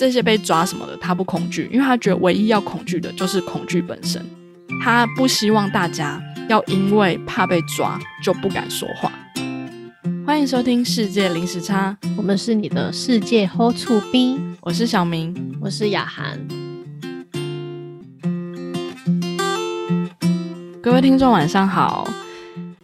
[0.00, 4.24] 这些被抓什么的，他不恐惧，因为他觉得唯一要恐惧的就是恐惧本身。
[4.82, 9.12] 他不希望大家要因为怕被抓就不敢说话。
[10.26, 16.40] 欢迎收听《世界零时差》，我们是你的世界 Hold 处 B，我是小明，我是雅涵。
[20.80, 22.08] 各位听众晚上好。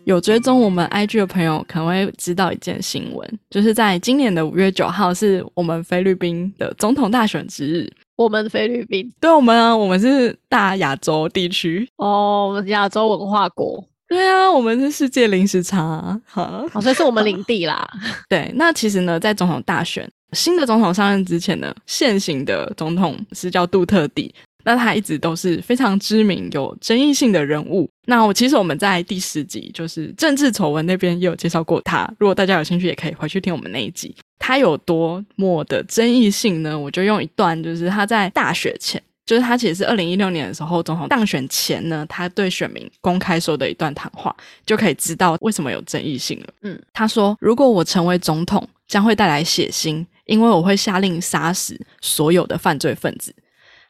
[0.06, 7.92] 有追踪我们 IG 的朋友可能会知道一件新闻，就是在今年的五月九号是我们菲律宾的总统大选之日。
[8.14, 13.84] 我们菲律宾，对我们啊，我们是大亚洲地区哦，我们亚洲文化国。
[14.08, 17.84] 对啊，我们是世界零时差，好，所以是我们领地啦。
[18.30, 24.32] 对，那其实呢，在总统大选新的总统上任之前呢，现行的总统是叫杜特地。
[24.66, 27.88] 那他一直都是非常知名、有争议性的人物。
[28.06, 32.12] 那我其实我们在第十集就是政治丑闻那边也有介绍过他。
[32.18, 34.12] 如果大家有兴趣，也可以回去听我们那一集。
[34.40, 36.76] 他有多么的争议性呢？
[36.76, 44.34] 我就用一段，就是他在大选前，就是他其实是二零一六年的时候总统当选前呢，他对选民公开说的一段谈话，
[44.66, 46.46] 就可以知道为什么有争议性了。
[46.62, 53.32] 嗯，他说：“如果我成为总统，将会带来血腥，因为我会下令杀死所有的犯罪分子。”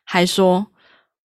[0.07, 0.67] 还说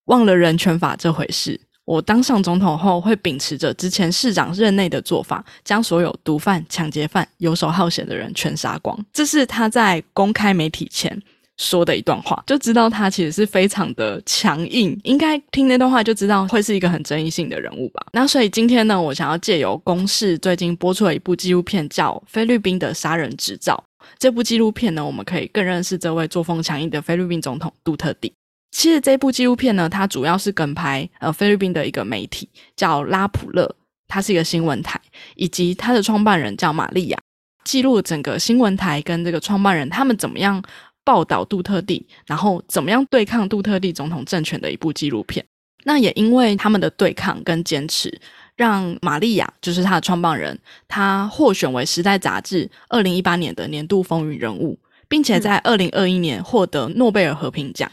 [0.06, 1.58] 忘了人权法这回事。
[1.86, 8.98] 我当上总统后，会秉持着之前市长任内的做法，将所有毒贩、抢劫犯、游手好闲的人全杀光。
[9.12, 11.22] 这是他在公开媒体前
[11.58, 14.98] 说的一段话，就知道他其实是非常的强硬。
[15.04, 18.06] 应该听那段话就知道会是一个很争议性的人物吧。
[18.14, 23.84] 那所以今天呢，我想要借由公视最近播出了一部纪录片，叫《菲律宾的杀人执照》。
[24.18, 28.32] 这部纪录片呢，我们可以更认识这位作风强硬的菲律宾总统杜特地。
[28.72, 33.76] 其实这部纪录片呢，它主要是跟拍呃菲律宾的一个媒体叫拉普勒，
[34.08, 35.00] 它是一个新闻台，
[35.36, 37.20] 以及它的创办人叫玛利亚，
[37.66, 40.64] 记录整个新闻台跟这个创办人他们怎么样
[41.04, 45.46] 报道杜特地，然后怎么样对抗杜特地总统政权的一部纪录片。
[45.84, 48.22] 那也因为他们的对抗跟坚持，
[48.56, 54.80] 让玛利亚就是他的创办人，他获选为《时代》杂志二零一八年的年度风云人物，
[55.10, 57.92] 并且在二零二一年获得诺贝尔和平奖。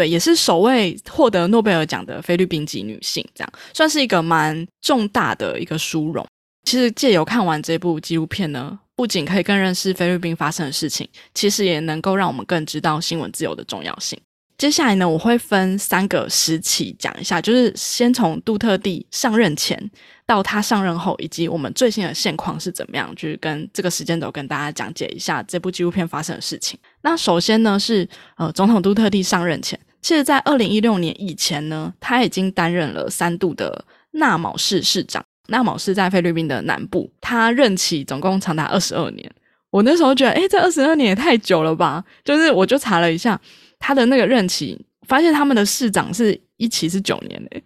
[0.00, 6.26] 对，也是首位获得诺贝尔奖的菲律宾籍女性，这样算是一个蛮重大的一个殊荣。
[6.64, 14.18] 其实借由看完这部纪录片呢，不仅可以更认识菲律宾发生的事情，其实也能够让我们更知道新闻自由的重要性。
[14.56, 19.90] 接下来呢，我会分三个时期讲一下，就是先从杜特地上任前
[20.26, 26.78] 到他上任后，以及我们最新的现况是怎么样，就是跟这个时间轴跟大家讲解一下这部纪录片发生的事情。
[27.00, 28.06] 那首先呢，是
[28.36, 35.24] 呃，总统杜特地上任前，其实在二零一六年以前呢，他已经担任了三度的纳卯市市长。
[35.48, 39.30] 纳卯市在菲律宾的南部，他任期总共长达二十二年。
[39.70, 42.04] 我那时候觉得，哎，这二十二年也太久了吧？
[42.24, 43.40] 就是我就查了一下。
[43.78, 44.78] 他的那个任期，
[45.08, 47.62] 发现他们的市长是一期是九年嘞，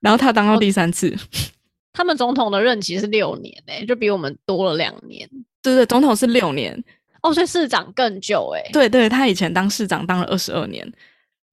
[0.00, 1.16] 然后他当到第三次，
[1.92, 5.28] 他们总统的任期是六年嘞，就比我们多了两年。
[5.62, 6.84] 对对，总统是六年，
[7.22, 8.70] 哦，所以市长更久哎。
[8.72, 10.86] 对对，他以前当市长当了二十二年，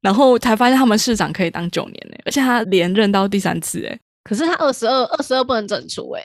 [0.05, 3.99] 然后才发现他们市长可以当九年嘞，而且他连任到第三次哎。
[4.23, 6.21] 可是他二十二，二十二不能整除哎。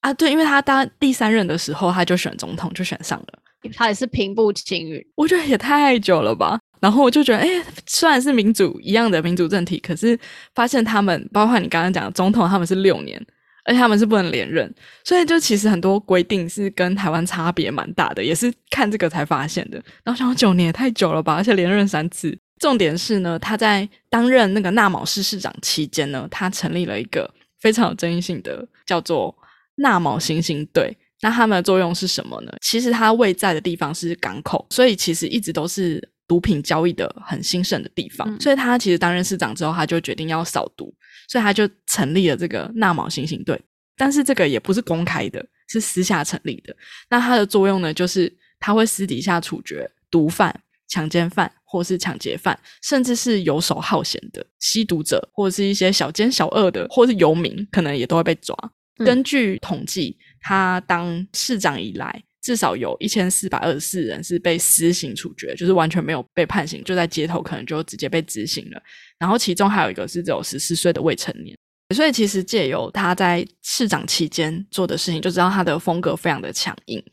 [0.00, 3.38] 啊，对，因为他当第三任的时候他就选总统就选上了，
[3.76, 5.00] 他也是平步青云。
[5.14, 6.58] 我觉得也太久了吧。
[6.80, 7.46] 然后我就觉得，哎，
[7.86, 10.18] 虽然是民主一样的民主政体，可是
[10.56, 13.24] 发现他们，包括你刚刚讲的总统，他们是六年，
[13.64, 14.74] 而且他们是不能连任，
[15.04, 19.80] 所以就其实很多规定是跟台湾差别蛮大的，也是看这个才发现的。
[20.02, 22.36] 然后想九年也太久了吧，而且连任三次。
[22.60, 27.28] 重点是呢，他在担任那个纳卯市市长期间呢，他成立了一个
[27.58, 29.36] 非常有争议性的叫做
[29.74, 30.96] 纳卯行刑队。
[31.22, 32.52] 那他们的作用是什么呢？
[32.62, 36.08] 其实他位在的地方是港口，所以其实一直都是。
[36.30, 40.94] 毒品交易的很兴盛的地方，所以他其实担任市长之后，他就决定要扫毒，
[41.26, 43.60] 所以他就成立了这个纳卯行刑队。
[43.96, 46.72] 但是这个也不是公开的，是私下成立的。
[47.08, 50.54] 那它的作用呢，就是他会私底下处决毒贩、
[50.90, 58.54] 强奸犯，或是抢劫犯，甚至是游手好闲的吸毒者，或者是一些小奸小恶的，或是游民，可能也都会被抓。
[58.98, 62.22] 根据统计，他当市长以来。
[62.42, 68.82] 至少有一千四百二十四人是被私刑处决，就是完全没有被判刑，就在街头可能就直接被执行了。
[69.18, 71.54] 然后其中还有一个是只有十四岁的未成年。
[71.94, 77.04] 所以其实借由他在市长期间做的事情，就知道他的风格非常的强硬。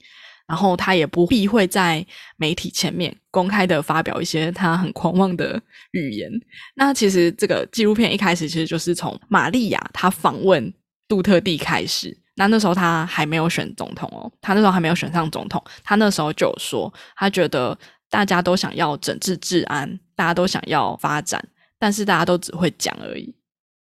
[0.47, 2.05] 然后他也不避讳在
[2.37, 5.61] 媒体前面公开的发表一些他很狂妄的
[5.91, 6.31] 语言。
[6.75, 10.73] 那其实这个纪录片一开始其实就是从玛利亚他访问
[11.07, 12.17] 杜特地开始。
[12.35, 15.63] 那那时候他还没有选总统哦，他那时候还没有选上总统。
[15.83, 17.75] 他那时候就说，他觉得
[18.11, 21.43] 大家都想要整治治安，大家都想要发展，
[21.79, 23.33] 但是大家都只会讲而已，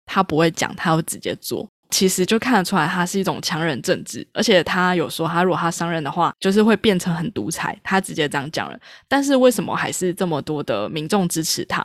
[0.04, 1.70] 他不会讲，他会直接做。
[1.90, 7.78] 其实就看得出来，他是一种强人政治，而且他有说，他如果他上任的话，就是会变成很独裁。
[7.84, 8.80] 他直接这样讲了。
[9.08, 11.84] 但是为什么还是这么多的民众支持他？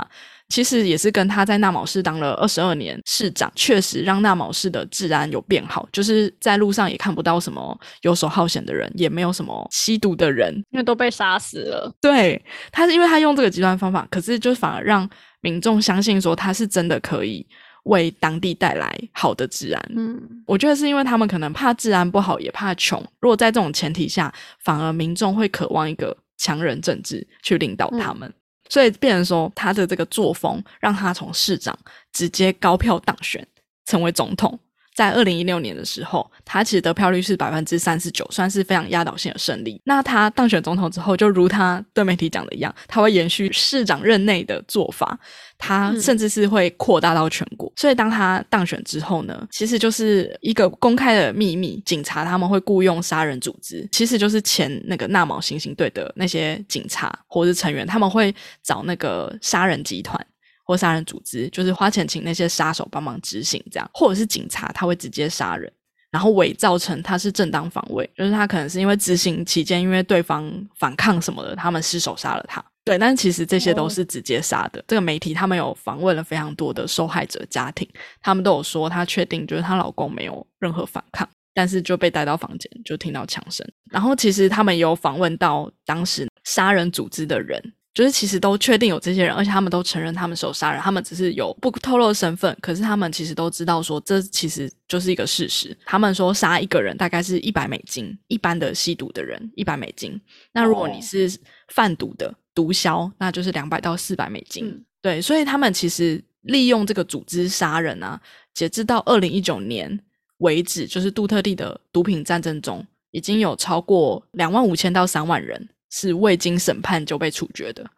[0.50, 11.90] 其实也是跟他在纳卯市当了二十二年市长，确实让纳卯市的治安有变好，就是在路上也看不到什么游手好闲的人，也没有什么吸毒的人，因为都被杀死了。
[12.02, 12.40] 对，
[12.70, 15.08] 他是因为他用这个极端方法，可是就反而让
[15.40, 17.44] 民众相信说他是真的可以。
[17.84, 23.02] 为当地带来好的治安，嗯，我觉得是因为他们可能怕治安不好，也怕穷。
[23.20, 28.32] 如果在这种前提下，反而民众会渴望一个强人政治去领导他们，
[28.68, 31.78] 所以变成说他的这个作风，让他从市长
[32.12, 33.46] 直接高票当选，
[33.84, 34.58] 成为总统。
[34.94, 39.80] 在二零一六年的时候，他其实得票率是百分之三十九，算是非常压倒性的胜利。
[39.84, 45.18] 那他当选总统之后，就如他对媒体讲的一样，他会延续市长任内的做法，
[45.58, 47.72] 他甚至是会扩大到全国。
[47.76, 60.24] 所以当他当选之后呢，其实就是一个公开的秘密，警察他们会雇佣杀人组织，其实就是前那个纳毛行刑队的那些警察或者成员，他们会找那个杀人集团。
[60.64, 65.70] 或杀人组织就是花钱请那些杀手帮忙执行，这样，或者是警察他会直接杀人，
[66.10, 72.64] 然后伪造成他是正当防卫，就是他可能是因为执行期间因为对方反抗什么的，他们失手杀了他。
[72.84, 74.84] 对，但其实这些都是直接杀的。
[74.86, 77.88] 这个媒体他们有访问了非常多的受害者家庭，
[78.20, 83.66] 他们都有说他确定就是她老公没有任何反抗，但是就被带到房间就听到枪声。
[83.90, 87.72] 然后其实他们有访问到当时杀人组织的人。
[87.94, 95.74] 就是其实都确定有这些人，而且他们都承认他们手杀人，他们只是有不透露身份，可是他们其实都知道说这其实就是一个事实。
[95.86, 100.20] 他们说杀一个人大概是一百美金，一般的吸毒的人一百美金。
[100.52, 101.32] 那如果你是
[101.68, 104.84] 贩毒的毒枭，那就是两百到四百美金。
[105.00, 108.20] 对，所以他们其实利用这个组织杀人啊，
[108.52, 110.00] 截至到二零一九年
[110.38, 115.68] 为止，就是杜特地的毒品战争中，已经有超过两万五千到三万人。
[115.96, 117.88] 是未经审判就被处决的。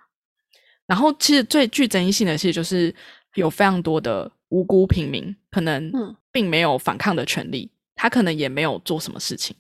[0.87, 2.95] 然后，其实最具争议性的，其实就是
[3.37, 5.91] 有非常多的无辜平民，可能
[6.31, 9.57] 并没有反抗的权利，他可能也没有做什么事情，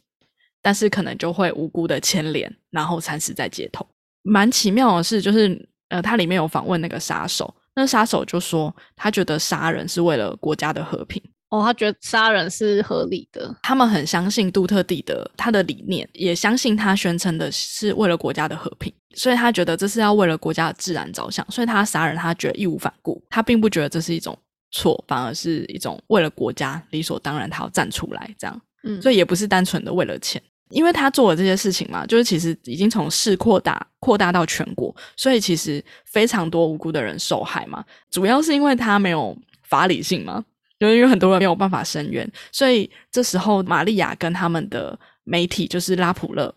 [0.60, 3.88] 但是可能就会无辜的牵连，然后惨死在街头。
[4.22, 11.22] 蛮奇妙的是，就是呃，它里面有访问那个杀手，那杀手就说，他觉得杀人是为了国家的和平。
[11.48, 24.36] 哦，他觉得杀人是合理的，他们很相信杜特地的他的理念，也相信他宣称的是为了国家的和平，所以他觉得这是要为了国家的自然着想，所以他杀人他觉得义无反顾，他并不觉得这是一种
[24.72, 40.44] 错，反而是一种为了国家理所当然他要站出来这样，嗯，所以也不是单纯的为了钱，因为他做了这些事情嘛，就是其实已经从市扩大扩大到全国，所以其实非常多无辜的人受害嘛，主要是因为他没有法理性嘛。
[40.78, 46.54] 就因为很多人没有办法申冤，所以这时候玛利亚跟他们的媒体就是拉普勒，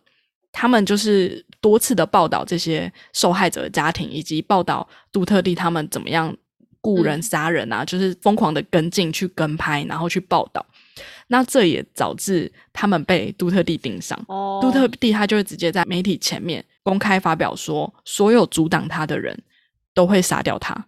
[0.52, 6.36] 他们就是多次的报道这些受害者的家庭，以及报道杜特地他们怎么样
[6.82, 10.66] 雇人杀人啊，就是疯狂的跟进去跟拍，然后去报道。
[11.28, 14.20] 那这也导致他们被杜特地盯上。
[14.28, 19.38] 哦，杜特地他就会直接在媒体前面公开发表说，所有阻挡他的人
[19.94, 20.88] 都会杀掉他。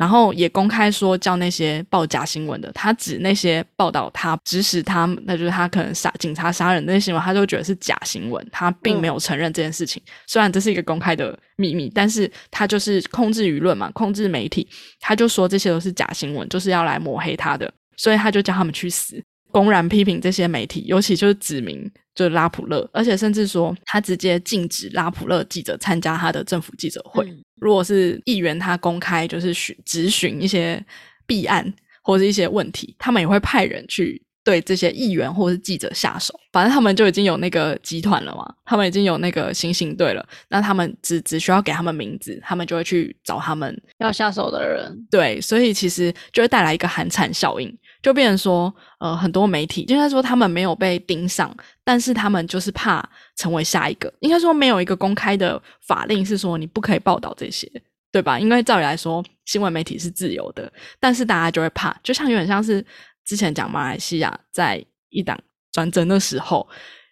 [0.00, 10.02] 然后也公开说叫那些报假新闻的，他指那些报道他指使他，那就是他可能杀警察杀人那些新闻，他就觉得是假新闻，他并没有承认这件事情。
[10.26, 14.68] 虽然这是一个公开的秘密，但是他就是控制舆论嘛，控制媒体，
[15.00, 19.22] 他就说这些都是假新闻，就是要来抹黑他的，所以他就叫他们去死。
[19.50, 27.26] 公然批评这些媒体，尤其就是指名就是拉普勒，而且甚至说他直接禁止拉普勒记者参加他的政府记者会。
[27.60, 30.84] 如果是议员，他公开就是询质询一些
[31.26, 36.38] 弊案或者一些问题，他们也会派人去对这些议员或是记者下手。
[36.52, 40.26] 反正他们就已经有那个集团了嘛，他们已经有那个行刑队了。
[40.48, 45.06] 那他们只只需要给他们名字，他们就会去找他们要下手的人。
[45.10, 47.76] 对，所以其实就会带来一个寒蝉效应。
[48.02, 54.12] 就变成说，呃，很多媒体应该说他们没有被盯上，但是他们就是怕成为下一个。
[54.20, 57.70] 应该说没有一个公开的法令是说你不可以报道这些，
[58.12, 58.38] 对吧？
[58.38, 62.84] 因为照理来说，新闻媒体是自由的，但是大家就会怕，就像有点像是
[63.24, 65.38] 之前讲马来西亚在一党
[65.72, 66.68] 专政的时候，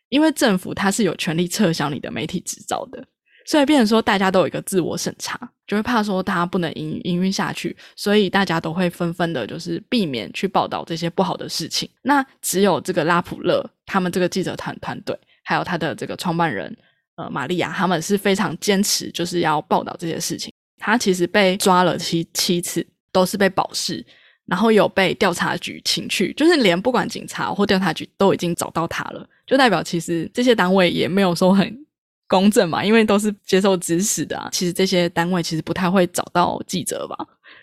[0.09, 3.05] 因为政府它是有权利撤销你的媒体执照的。
[3.47, 11.89] 所以变成说，大家都有一个自我审查，就会怕说大家不能营营运下去，所以大家都会纷纷的，就是避免去报道这些不好的事情。
[12.03, 16.77] 那只有这个拉普勒他们这个记者团团队，还有他的这个创办人
[17.15, 20.53] 呃玛利亚，他们是非常坚持，就是要报道这些事情。
[20.79, 24.05] 他其实被抓了七七次，都是被保释，
[24.45, 31.86] 然后有被调查局请去，就是连不管警察或调查局都已经找到他了，就代表其实这些单位也没有说很
[32.29, 34.49] 公正嘛，因为都是接受指使的啊。
[34.53, 37.17] 其实这些单位其实不太会找到记者吧，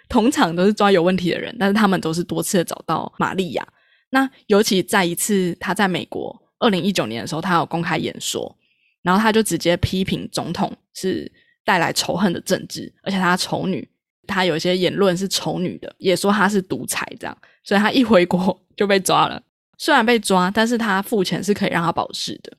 [0.08, 3.68] 通常都是抓有问题的人，但是他们都是多次的找到玛利亚。
[4.10, 8.56] 那尤其在一次他在美国二零一九年的时候，他有公开演说，
[9.02, 11.30] 然后他就直接批评总统是
[11.66, 13.88] 带来仇恨的政治，而且他丑女，
[14.28, 19.42] 他有一些言论是丑女的，也说他是独裁这样，所以他一回国 就被抓了。
[19.78, 22.54] 虽然被抓，但是他付钱是可以让他保释的。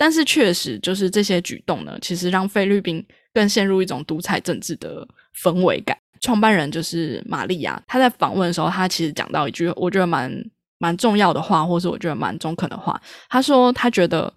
[0.00, 5.06] 但是确实就是这些举动呢，其实让菲律宾更陷入一种独裁政治的
[5.42, 5.94] 氛围感。
[6.22, 10.32] 创办人就是玛利亚，她在访问的时候，她其实讲到一句我觉得蛮
[10.78, 12.98] 蛮重要的话，或是我觉得蛮中肯的话。
[13.28, 14.32] 她说她觉得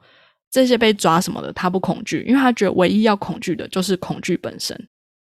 [0.51, 4.77] 这些被抓什么的，她不恐惧，因为她觉得唯一要恐惧的就是恐惧本身。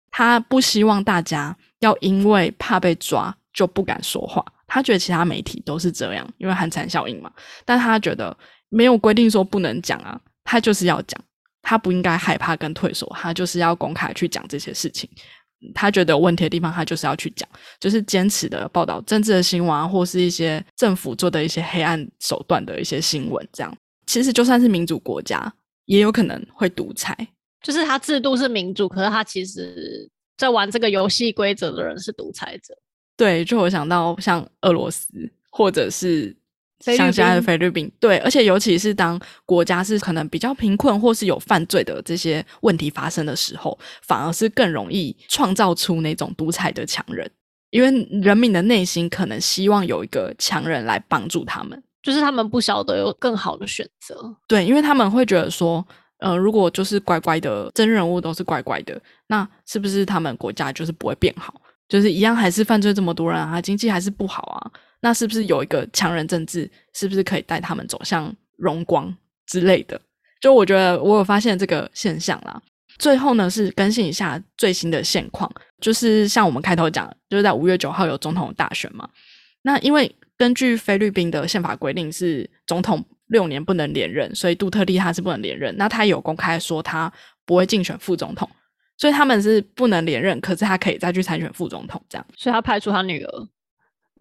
[0.10, 4.44] 她不希望大家要因为怕被抓就不敢说话。
[4.74, 7.30] 他觉得其他媒体都是这样，因为寒蝉效应嘛。
[7.66, 8.36] 但他觉得
[8.70, 10.18] 没有规定说不能讲啊，
[10.51, 11.17] 他就是要讲，
[11.62, 15.10] 他不应该害怕跟退缩，他就是要公开去讲这些事情。
[15.74, 17.48] 他觉得有问题的地方，他就是要去讲，
[17.79, 23.48] 就是坚持的报道政治的新闻啊，或是一些政府做的一些黑暗手段的一些新闻。
[23.53, 23.74] 这样，
[24.05, 25.53] 其实就算是民主国家，
[25.86, 27.15] 也有可能会独裁。
[27.62, 32.77] 就是他制度是民主，可是他其实在玩这个游戏规则的人是独裁者。
[33.15, 35.08] 对，就我想到像俄罗斯，
[35.50, 36.36] 或者是
[36.82, 47.30] 像在的菲律宾，对，而且尤其是当国家是可能比较贫困或是有犯罪的这些问题发生的时候，反而是更容易创造出那种独裁的强人，
[47.70, 51.82] 因为人民的内心可能希望有一个强人来帮助他们。
[52.02, 54.36] 就是他们不晓得有更好的选择。
[54.48, 55.86] 对，因为他们会觉得说，
[56.18, 61.54] 呃，如果就是乖乖的真人物都是乖乖的，那是不是他们国家就是不会变好？
[61.88, 69.13] 就是一样还是犯罪这么多人啊，经济还是不好啊，那是不是有一个强人政治，是不是可以带他们走向荣光
[69.48, 70.00] 之类的？
[70.39, 72.62] 就我觉得我有发现这个现象啦。
[72.98, 79.10] 最后呢是更新一下最新的现况，就是像我们开头讲，就是在五月九号有总统大选嘛。
[79.63, 85.75] 那因为根据菲律宾的宪法规定是总统六年不能连任，所以杜特利他是不能连任。
[85.77, 87.12] 那他有公开说他
[87.46, 88.48] 不会竞选副总统，
[88.98, 92.25] 所以他们是不能连任，可是他可以再去参选副总统这样。
[92.36, 93.48] 所以他派出他女儿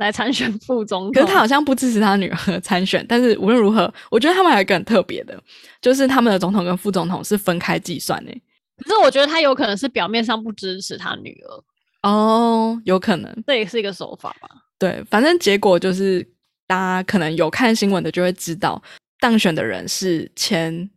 [0.01, 1.13] 来参选副总统。
[1.13, 5.39] 可是他好像不支持他女儿参选，但是无论如何，我觉得他们还有一个很特别的，
[5.81, 8.33] 就是他们的总统跟副总统是分开计算的。
[8.79, 14.49] 可是我觉得他有可能是表面上不支持他女儿，哦，有可能，这也是一个手法吧。
[14.79, 16.27] 对，反正结果就是
[16.67, 18.83] 大家可能有看新闻的就会知道，
[19.21, 20.89] 当选的人是前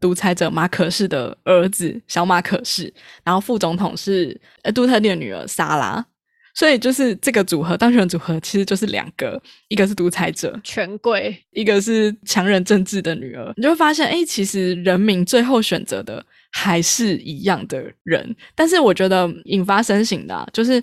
[0.00, 2.94] 独裁者马可士的儿子小马可士，
[3.24, 6.06] 然后副总统是呃杜特地的女儿莎拉。
[6.54, 18.36] 所以就是这个组合当选组合其实就是两个，一个是独裁者，权贵一个是强人政治的女儿，你就会发现，哎、其实人民最后选择的还是一样的人。
[18.54, 20.80] 但是我觉得引发深省的、啊，就是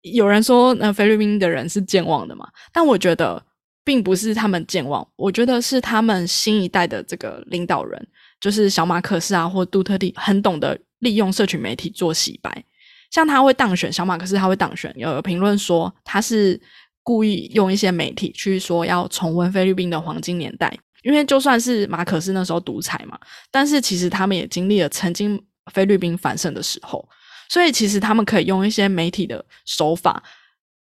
[0.00, 3.42] 有人说，呃，菲律宾的人是健忘的嘛，但我觉得
[3.84, 8.06] 并不是他们健忘，我觉得是他们新一代的这个领导人，
[8.40, 12.64] 就是小马可斯啊或杜特地，很懂得利用社群媒体做洗白。
[13.10, 14.92] 像他会当选，小马可是他会当选。
[14.96, 16.60] 有评论说他是
[17.02, 23.18] 故意用一些媒体去说要重温菲律宾的黄金年代，因为就算是马可斯那时候独裁嘛，
[23.50, 25.40] 但是其实他们也经历了曾经
[25.72, 27.06] 菲律宾繁盛的时候，
[27.48, 30.22] 所以其实他们可以用一些媒体的手法，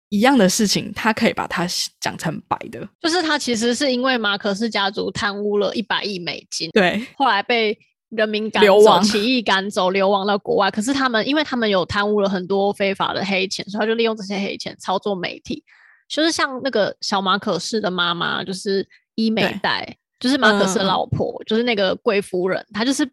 [0.09, 1.67] 一样的事情，他可以把它
[1.99, 2.87] 讲成白的。
[3.01, 7.77] 就是他其实是因为马可斯家族贪污了一百亿美金，对后来被
[8.15, 10.71] 人民赶走，流亡起义赶走，流亡到国外。
[10.71, 15.63] 可是他们，因为他们有贪污了很多非法的黑钱，所以他就利用这些黑钱操作媒体。
[16.07, 23.03] 就是像那个小马可士的妈妈，就是伊美对代，就是马可士的老婆，就是那个贵夫人，她就是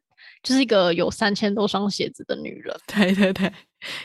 [0.43, 2.77] 就是一个有三千多双鞋子的女人。
[2.87, 3.51] 对对对，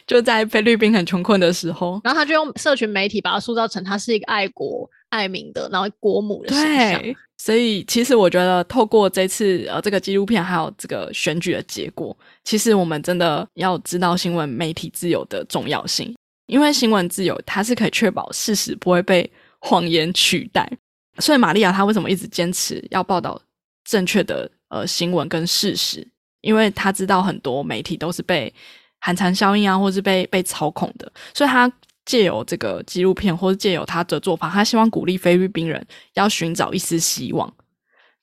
[0.06, 7.02] 就在菲律宾很穷困的时候，然后他就用社群媒体把她塑造成她是一个爱国爱民的，然后国母的形象。
[7.02, 16.16] 对，所以其实我觉得透过这次呃这个纪录片，还有这个选举的结果，其实我们真的要知道新闻媒体自由的重要性，
[16.48, 20.70] 因为新闻自由它是可以确保事实不会被谎言取代。
[21.20, 23.42] 所以玛利亚她为什么一直坚持要报道
[23.86, 26.08] 正确的呃新闻跟事实？
[26.42, 28.54] 因为她知道很多媒体都是被
[29.00, 31.72] 寒蝉效应啊，或是被被操控的，所以她
[32.08, 37.54] 借由这个纪录片，或是借由他的做法，他希望鼓励菲律宾人要寻找一丝希望，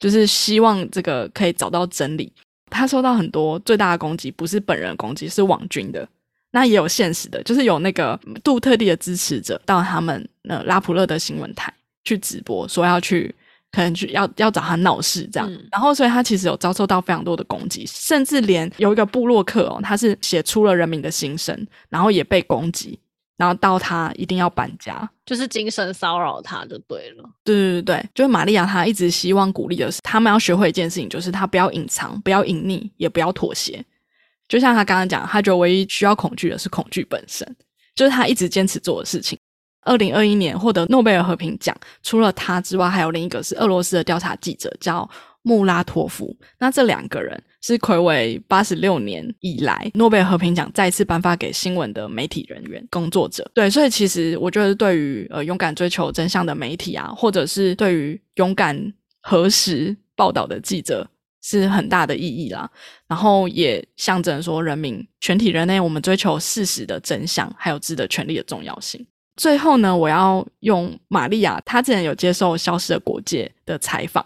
[0.01, 2.33] 就是希望这个可以找到真理。
[2.71, 6.09] 他受到很多最大的攻击，不是本人攻击，是网军的。
[6.51, 11.73] 那也有现实的，就是有那个杜特地的支持者到他们呃拉普勒的新闻台
[12.05, 13.33] 去直播，说要去
[13.71, 15.51] 可能去要要找他闹事这样。
[15.71, 22.99] 然后，所以他其实有遭受到非常多的攻击，甚至连有一个布洛克哦，他是写出了人民的心声，然后也被攻击。
[23.37, 27.25] 然后到他一定要搬家，就是精神骚扰他就对了。
[27.43, 33.85] 对对对对，就是玛利亚，她一直希望鼓励的是，他们要学会一件事情，就是他不要隐藏，不要隐匿，也不要妥协。
[34.47, 37.45] 就像他刚刚讲，他觉得唯一需要恐惧的是恐惧本身，
[37.95, 39.39] 就是他一直坚持做的事情。
[39.83, 45.09] 二零二一年获得诺贝尔和平奖，除了他之外，还有另一个是俄罗斯的调查记者，叫。
[45.45, 53.49] 穆拉托夫，那这两个人是魁违八十六年以来诺贝尔和平奖再次颁发给新闻的媒体人员工作者。
[53.55, 61.07] 对，所以其实我觉得，对于呃勇敢追求真相的媒体啊，或者是对于勇敢核实报道的记者，
[61.43, 62.69] 是很大的意义啦。
[63.07, 69.07] 然后也象征说，人民全体人类我们追求事实的真相，还有知的权利的重要性。
[69.37, 74.25] 最后呢，我要用玛利亚，她之前有接受《消失的国界》的采访。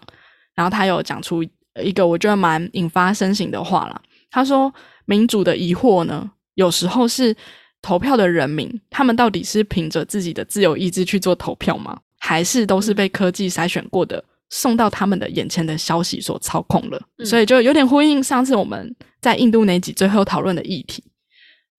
[0.59, 1.41] 然后他有讲出
[1.81, 4.01] 一个我觉得蛮引发深省的话了。
[4.29, 4.69] 他说
[5.07, 7.33] ：“民主的疑惑呢，有时候是
[7.81, 11.97] 投票的人民，他们到底是凭着自己的自由意志去做投票吗？
[12.17, 17.01] 还是都是被科技筛选过的，送到他们的眼前的消息所操控了？
[17.23, 21.01] 所以就有点呼应上次我们在印度那集最后讨论的议题，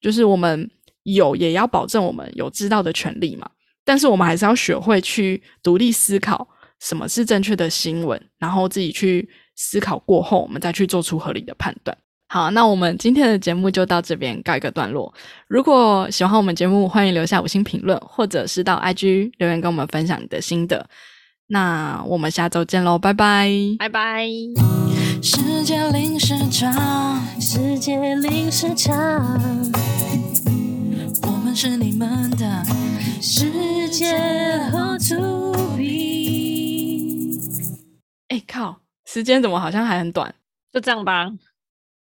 [0.00, 0.70] 就是我们
[1.02, 3.46] 有也要保证我们有知道的权利嘛，
[3.84, 6.48] 但是我们还是要学会去独立思考。”
[6.80, 8.20] 什么是正确的新闻？
[8.38, 11.96] 然后自己去思考过后，我们再去做出合理的判断。
[12.28, 15.12] 好，那我们今天的节目就到这边告一个段落。
[15.48, 20.86] 如果喜欢我们节目，欢迎留下五星评论，或者是到 IG 留言跟我们分享你的心得。
[21.48, 24.28] 那我们下周见喽，拜拜，拜拜。
[25.20, 28.92] 世界零时差，世界零时差，
[31.22, 32.64] 我们是你们的
[33.20, 34.16] 世界
[34.72, 36.29] 后 to be。
[38.30, 38.80] 哎靠！
[39.06, 40.32] 时间怎么好像还很短？
[40.72, 41.32] 就这样吧。